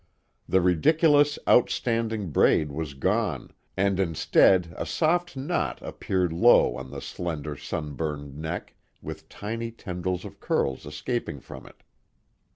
The 0.49 0.61
ridiculous, 0.61 1.37
outstanding 1.47 2.31
braid 2.31 2.71
was 2.71 2.95
gone, 2.95 3.51
and 3.77 3.99
instead, 3.99 4.73
a 4.75 4.83
soft 4.83 5.37
knot 5.37 5.79
appeared 5.83 6.33
low 6.33 6.75
on 6.75 6.89
the 6.89 7.01
slender, 7.01 7.55
sun 7.55 7.93
burned 7.93 8.35
neck, 8.35 8.73
with 9.03 9.29
tiny 9.29 9.69
tendrils 9.69 10.25
of 10.25 10.39
curls 10.39 10.87
escaping 10.87 11.39
from 11.39 11.67
it. 11.67 11.83